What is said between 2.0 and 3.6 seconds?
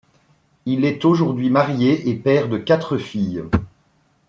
et père de quatre filles.